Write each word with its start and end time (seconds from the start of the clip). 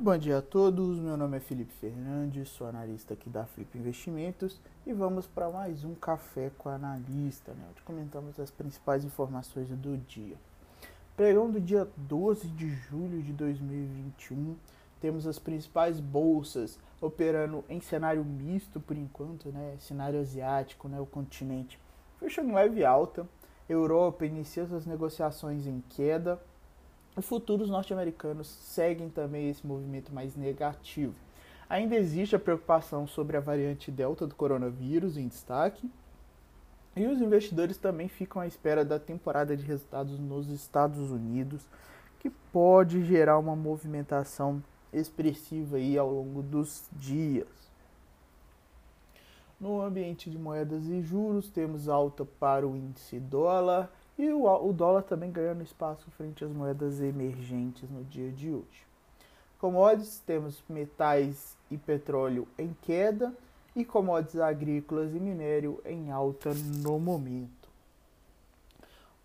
bom 0.00 0.16
dia 0.18 0.38
a 0.38 0.42
todos, 0.42 0.98
meu 0.98 1.16
nome 1.16 1.38
é 1.38 1.40
Felipe 1.40 1.72
Fernandes, 1.72 2.50
sou 2.50 2.66
analista 2.66 3.14
aqui 3.14 3.30
da 3.30 3.46
Flip 3.46 3.78
Investimentos 3.78 4.60
e 4.86 4.92
vamos 4.92 5.26
para 5.26 5.48
mais 5.48 5.84
um 5.84 5.94
Café 5.94 6.50
com 6.58 6.68
Analista, 6.68 7.52
né, 7.52 7.64
onde 7.70 7.80
comentamos 7.80 8.38
as 8.38 8.50
principais 8.50 9.04
informações 9.04 9.68
do 9.70 9.96
dia. 9.96 10.36
Pregão 11.16 11.50
do 11.50 11.58
dia 11.58 11.88
12 11.96 12.46
de 12.48 12.68
julho 12.68 13.22
de 13.22 13.32
2021, 13.32 14.56
temos 15.00 15.26
as 15.26 15.38
principais 15.38 15.98
bolsas 15.98 16.78
operando 17.00 17.64
em 17.66 17.80
cenário 17.80 18.22
misto 18.22 18.78
por 18.78 18.98
enquanto, 18.98 19.50
né, 19.50 19.76
cenário 19.80 20.20
asiático, 20.20 20.88
né, 20.88 21.00
o 21.00 21.06
continente 21.06 21.80
fechando 22.20 22.54
leve 22.54 22.84
alta, 22.84 23.26
Europa 23.66 24.26
inicia 24.26 24.66
suas 24.66 24.84
negociações 24.84 25.66
em 25.66 25.82
queda, 25.88 26.38
os 27.16 27.24
futuros 27.26 27.70
norte-americanos 27.70 28.46
seguem 28.46 29.08
também 29.08 29.48
esse 29.48 29.66
movimento 29.66 30.12
mais 30.12 30.36
negativo. 30.36 31.14
Ainda 31.68 31.96
existe 31.96 32.36
a 32.36 32.38
preocupação 32.38 33.06
sobre 33.06 33.38
a 33.38 33.40
variante 33.40 33.90
Delta 33.90 34.26
do 34.26 34.34
coronavírus 34.34 35.16
em 35.16 35.26
destaque. 35.26 35.90
E 36.94 37.06
os 37.06 37.20
investidores 37.20 37.78
também 37.78 38.06
ficam 38.06 38.40
à 38.40 38.46
espera 38.46 38.84
da 38.84 38.98
temporada 38.98 39.56
de 39.56 39.64
resultados 39.64 40.18
nos 40.18 40.48
Estados 40.48 41.10
Unidos, 41.10 41.66
que 42.20 42.30
pode 42.52 43.04
gerar 43.04 43.38
uma 43.38 43.56
movimentação 43.56 44.62
expressiva 44.92 45.78
aí 45.78 45.98
ao 45.98 46.10
longo 46.10 46.42
dos 46.42 46.88
dias. 46.92 47.48
No 49.58 49.80
ambiente 49.80 50.30
de 50.30 50.38
moedas 50.38 50.86
e 50.86 51.00
juros, 51.02 51.48
temos 51.48 51.88
alta 51.88 52.24
para 52.24 52.66
o 52.66 52.76
índice 52.76 53.18
dólar 53.18 53.90
e 54.18 54.30
o, 54.30 54.44
o 54.44 54.72
dólar 54.72 55.02
também 55.02 55.30
ganhando 55.30 55.62
espaço 55.62 56.10
frente 56.12 56.44
às 56.44 56.50
moedas 56.50 57.00
emergentes 57.00 57.88
no 57.90 58.04
dia 58.04 58.30
de 58.30 58.50
hoje. 58.50 58.86
Commodities, 59.58 60.20
temos 60.20 60.62
metais 60.68 61.56
e 61.70 61.76
petróleo 61.76 62.46
em 62.58 62.74
queda 62.82 63.34
e 63.74 63.84
commodities 63.84 64.40
agrícolas 64.40 65.14
e 65.14 65.20
minério 65.20 65.80
em 65.84 66.10
alta 66.10 66.52
no 66.54 66.98
momento. 66.98 67.68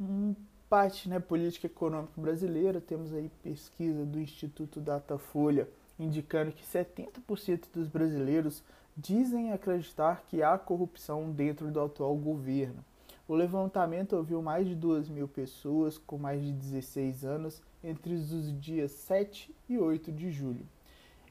Um, 0.00 0.34
parte 0.68 1.08
né, 1.08 1.18
política 1.18 1.66
econômica 1.66 2.12
brasileira, 2.16 2.80
temos 2.80 3.12
aí 3.12 3.30
pesquisa 3.42 4.04
do 4.04 4.20
Instituto 4.20 4.80
Datafolha 4.80 5.68
indicando 6.00 6.52
que 6.52 6.64
70% 6.64 7.64
dos 7.72 7.86
brasileiros 7.86 8.62
dizem 8.96 9.52
acreditar 9.52 10.24
que 10.28 10.42
há 10.42 10.56
corrupção 10.56 11.30
dentro 11.30 11.70
do 11.70 11.80
atual 11.80 12.16
governo. 12.16 12.82
O 13.30 13.34
levantamento 13.36 14.16
ouviu 14.16 14.42
mais 14.42 14.66
de 14.66 14.74
2 14.74 15.08
mil 15.08 15.28
pessoas 15.28 15.96
com 15.96 16.18
mais 16.18 16.42
de 16.42 16.50
16 16.50 17.24
anos 17.24 17.62
entre 17.80 18.12
os 18.12 18.60
dias 18.60 18.90
7 18.90 19.54
e 19.68 19.78
8 19.78 20.10
de 20.10 20.32
julho. 20.32 20.66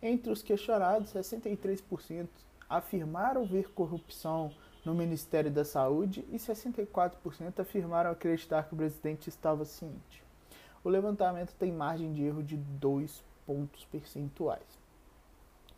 Entre 0.02 0.32
os 0.32 0.42
questionados, 0.42 1.14
63% 1.14 2.30
afirmaram 2.70 3.46
ver 3.46 3.74
corrupção 3.74 4.50
no 4.86 4.96
Ministério 4.96 5.52
da 5.52 5.66
Saúde 5.66 6.24
e 6.32 6.38
64% 6.38 7.60
afirmaram 7.60 8.12
acreditar 8.12 8.64
que 8.64 8.74
o 8.74 8.78
presidente 8.78 9.28
estava 9.28 9.66
ciente. 9.66 10.24
O 10.82 10.88
levantamento 10.88 11.54
tem 11.60 11.70
margem 11.70 12.14
de 12.14 12.24
erro 12.24 12.42
de 12.42 12.56
2 12.56 13.22
pontos 13.46 13.84
percentuais. 13.84 14.80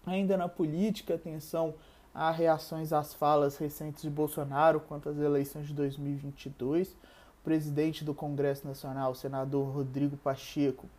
Ainda 0.05 0.37
na 0.37 0.47
política, 0.47 1.15
atenção 1.15 1.73
Há 2.13 2.29
reações 2.29 2.91
às 2.91 3.13
falas 3.13 3.55
recentes 3.55 4.01
de 4.01 4.09
Bolsonaro 4.09 4.81
quanto 4.81 5.07
às 5.07 5.17
eleições 5.17 5.67
de 5.67 5.73
2022. 5.73 6.89
O 6.89 7.43
presidente 7.43 8.03
do 8.03 8.13
Congresso 8.13 8.67
Nacional, 8.67 9.15
senador 9.15 9.73
Rodrigo 9.73 10.17
Pacheco, 10.17 10.89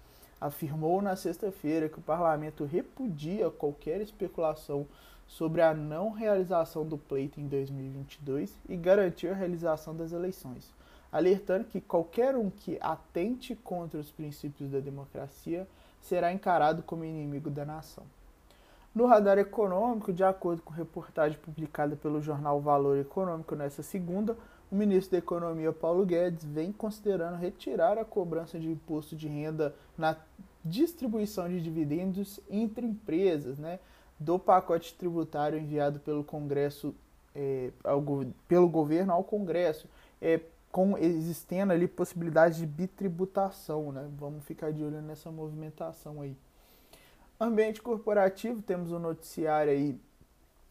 afirmou 0.40 1.02
na 1.02 1.14
sexta-feira 1.14 1.88
que 1.88 1.98
o 1.98 2.02
parlamento 2.02 2.64
repudia 2.64 3.50
qualquer 3.50 4.00
especulação 4.00 4.86
sobre 5.26 5.60
a 5.60 5.74
não 5.74 6.10
realização 6.10 6.84
do 6.84 6.96
pleito 6.96 7.38
em 7.38 7.46
2022 7.46 8.58
e 8.66 8.74
garantiu 8.74 9.32
a 9.32 9.34
realização 9.34 9.94
das 9.94 10.12
eleições, 10.12 10.72
alertando 11.12 11.66
que 11.66 11.80
qualquer 11.80 12.34
um 12.36 12.48
que 12.48 12.78
atente 12.80 13.54
contra 13.54 14.00
os 14.00 14.10
princípios 14.10 14.70
da 14.70 14.80
democracia 14.80 15.68
será 16.00 16.32
encarado 16.32 16.82
como 16.82 17.04
inimigo 17.04 17.50
da 17.50 17.66
nação. 17.66 18.04
No 18.94 19.06
radar 19.06 19.38
econômico, 19.38 20.12
de 20.12 20.22
acordo 20.22 20.60
com 20.60 20.72
reportagem 20.72 21.38
publicada 21.38 21.96
pelo 21.96 22.20
jornal 22.20 22.60
Valor 22.60 22.98
Econômico 22.98 23.54
nesta 23.54 23.82
segunda, 23.82 24.36
o 24.70 24.76
ministro 24.76 25.12
da 25.12 25.18
Economia 25.18 25.72
Paulo 25.72 26.04
Guedes 26.04 26.44
vem 26.44 26.72
considerando 26.72 27.36
retirar 27.36 27.96
a 27.96 28.04
cobrança 28.04 28.58
de 28.58 28.70
imposto 28.70 29.16
de 29.16 29.28
renda 29.28 29.74
na 29.96 30.16
distribuição 30.62 31.48
de 31.48 31.60
dividendos 31.62 32.38
entre 32.50 32.86
empresas, 32.86 33.58
né, 33.58 33.78
do 34.18 34.38
pacote 34.38 34.94
tributário 34.94 35.58
enviado 35.58 35.98
pelo 35.98 36.22
Congresso, 36.22 36.94
é, 37.34 37.70
ao, 37.82 38.02
pelo 38.46 38.68
governo 38.68 39.14
ao 39.14 39.24
Congresso, 39.24 39.88
é, 40.20 40.38
com 40.70 40.96
existendo 40.98 41.72
ali 41.72 41.88
possibilidade 41.88 42.58
de 42.58 42.66
bitributação, 42.66 43.92
né? 43.92 44.08
Vamos 44.18 44.42
ficar 44.44 44.72
de 44.72 44.82
olho 44.82 45.02
nessa 45.02 45.30
movimentação 45.30 46.22
aí. 46.22 46.34
Ambiente 47.42 47.82
corporativo, 47.82 48.62
temos 48.62 48.92
o 48.92 48.96
um 48.96 49.00
noticiário 49.00 49.72
aí, 49.72 50.00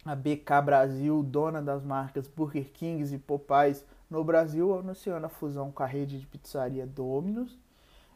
a 0.06 0.16
BK 0.16 0.62
Brasil, 0.64 1.22
dona 1.22 1.62
das 1.62 1.84
marcas 1.84 2.30
Burger 2.30 2.72
Kings 2.72 3.14
e 3.14 3.20
Popeyes 3.20 3.86
no 4.10 4.24
Brasil, 4.24 4.80
anunciando 4.80 5.26
a 5.26 5.30
fusão 5.30 5.70
com 5.70 5.84
a 5.84 5.86
rede 5.86 6.18
de 6.18 6.26
pizzaria 6.26 6.88
Domino's. 6.88 7.60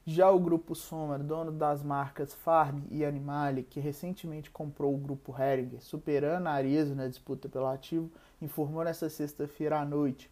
Já 0.05 0.31
o 0.31 0.39
Grupo 0.39 0.73
Soma, 0.73 1.19
dono 1.19 1.51
das 1.51 1.83
marcas 1.83 2.33
Farm 2.33 2.83
e 2.89 3.03
Animale, 3.03 3.61
que 3.61 3.81
recentemente 3.81 4.49
comprou 4.49 4.95
o 4.95 4.99
Grupo 4.99 5.35
Heringer, 5.37 5.83
superando 5.83 6.47
a 6.47 6.51
Arezzo 6.51 6.95
na 6.95 7.09
disputa 7.09 7.49
pelo 7.49 7.67
ativo, 7.67 8.09
informou 8.41 8.85
nesta 8.85 9.09
sexta-feira 9.09 9.81
à 9.81 9.83
noite 9.83 10.31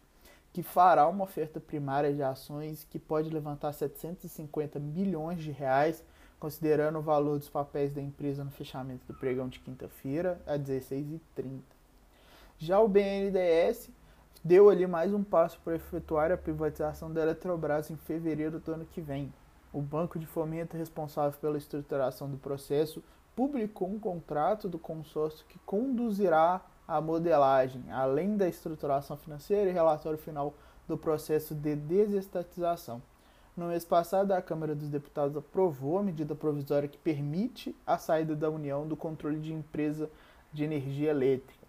que 0.50 0.62
fará 0.62 1.06
uma 1.08 1.24
oferta 1.24 1.60
primária 1.60 2.14
de 2.14 2.22
ações 2.22 2.84
que 2.84 2.98
pode 2.98 3.28
levantar 3.28 3.72
750 3.72 4.78
milhões 4.78 5.42
de 5.42 5.50
reais 5.50 6.02
considerando 6.44 6.98
o 6.98 7.02
valor 7.02 7.38
dos 7.38 7.48
papéis 7.48 7.90
da 7.90 8.02
empresa 8.02 8.44
no 8.44 8.50
fechamento 8.50 9.06
do 9.06 9.14
pregão 9.14 9.48
de 9.48 9.58
quinta-feira, 9.60 10.38
a 10.46 10.58
16h30. 10.58 11.62
Já 12.58 12.78
o 12.80 12.86
BNDES 12.86 13.88
deu 14.44 14.68
ali 14.68 14.86
mais 14.86 15.14
um 15.14 15.24
passo 15.24 15.58
para 15.64 15.76
efetuar 15.76 16.30
a 16.30 16.36
privatização 16.36 17.10
da 17.10 17.22
Eletrobras 17.22 17.90
em 17.90 17.96
fevereiro 17.96 18.60
do 18.60 18.72
ano 18.74 18.84
que 18.84 19.00
vem. 19.00 19.32
O 19.72 19.80
Banco 19.80 20.18
de 20.18 20.26
Fomento 20.26 20.76
responsável 20.76 21.40
pela 21.40 21.56
estruturação 21.56 22.28
do 22.28 22.36
processo 22.36 23.02
publicou 23.34 23.88
um 23.88 23.98
contrato 23.98 24.68
do 24.68 24.78
consórcio 24.78 25.46
que 25.48 25.58
conduzirá 25.60 26.60
a 26.86 27.00
modelagem, 27.00 27.90
além 27.90 28.36
da 28.36 28.46
estruturação 28.46 29.16
financeira 29.16 29.70
e 29.70 29.72
relatório 29.72 30.18
final 30.18 30.52
do 30.86 30.98
processo 30.98 31.54
de 31.54 31.74
desestatização. 31.74 33.00
No 33.56 33.68
mês 33.68 33.84
passado, 33.84 34.32
a 34.32 34.42
Câmara 34.42 34.74
dos 34.74 34.88
Deputados 34.88 35.36
aprovou 35.36 35.98
a 35.98 36.02
medida 36.02 36.34
provisória 36.34 36.88
que 36.88 36.98
permite 36.98 37.74
a 37.86 37.96
saída 37.96 38.34
da 38.34 38.50
União 38.50 38.84
do 38.84 38.96
controle 38.96 39.38
de 39.38 39.52
empresa 39.52 40.10
de 40.52 40.64
energia 40.64 41.10
elétrica. 41.10 41.64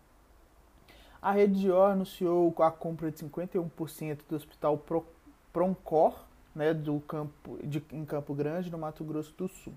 A 1.22 1.32
Rede 1.32 1.60
Dior 1.60 1.92
anunciou 1.92 2.54
a 2.58 2.72
compra 2.72 3.12
de 3.12 3.24
51% 3.24 4.20
do 4.28 4.36
Hospital 4.36 4.80
Pro, 4.80 5.06
Proncor, 5.54 6.24
né, 6.56 6.74
do 6.74 7.00
campo, 7.02 7.60
de, 7.64 7.84
em 7.92 8.04
Campo 8.04 8.34
Grande, 8.34 8.72
no 8.72 8.80
Mato 8.80 9.04
Grosso 9.04 9.34
do 9.38 9.48
Sul. 9.48 9.74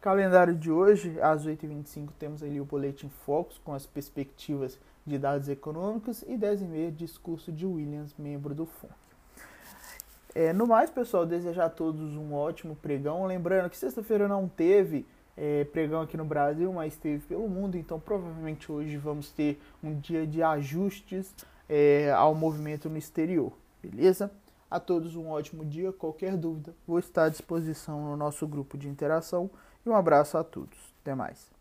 Calendário 0.00 0.56
de 0.56 0.72
hoje, 0.72 1.20
às 1.20 1.46
8h25, 1.46 2.10
temos 2.18 2.42
ali 2.42 2.60
o 2.60 2.64
Boletim 2.64 3.08
Focus 3.08 3.58
com 3.58 3.72
as 3.72 3.86
perspectivas 3.86 4.76
de 5.06 5.18
dados 5.18 5.48
econômicos 5.48 6.22
e 6.22 6.36
10h30, 6.36 6.90
discurso 6.96 7.52
de 7.52 7.64
Williams, 7.64 8.14
membro 8.18 8.54
do 8.54 8.66
FONC. 8.66 9.07
É, 10.38 10.52
no 10.52 10.68
mais, 10.68 10.88
pessoal, 10.88 11.26
desejar 11.26 11.64
a 11.64 11.68
todos 11.68 12.14
um 12.14 12.32
ótimo 12.32 12.76
pregão. 12.76 13.26
Lembrando 13.26 13.68
que 13.68 13.76
sexta-feira 13.76 14.28
não 14.28 14.46
teve 14.46 15.04
é, 15.36 15.64
pregão 15.64 16.00
aqui 16.00 16.16
no 16.16 16.24
Brasil, 16.24 16.72
mas 16.72 16.96
teve 16.96 17.26
pelo 17.26 17.48
mundo, 17.48 17.76
então 17.76 17.98
provavelmente 17.98 18.70
hoje 18.70 18.96
vamos 18.98 19.32
ter 19.32 19.60
um 19.82 19.98
dia 19.98 20.24
de 20.24 20.40
ajustes 20.40 21.34
é, 21.68 22.12
ao 22.12 22.36
movimento 22.36 22.88
no 22.88 22.96
exterior, 22.96 23.52
beleza? 23.82 24.30
A 24.70 24.78
todos 24.78 25.16
um 25.16 25.28
ótimo 25.28 25.64
dia. 25.64 25.92
Qualquer 25.92 26.36
dúvida, 26.36 26.72
vou 26.86 27.00
estar 27.00 27.24
à 27.24 27.28
disposição 27.28 28.00
no 28.04 28.16
nosso 28.16 28.46
grupo 28.46 28.78
de 28.78 28.88
interação. 28.88 29.50
E 29.84 29.88
um 29.88 29.96
abraço 29.96 30.38
a 30.38 30.44
todos. 30.44 30.78
Até 31.02 31.16
mais. 31.16 31.57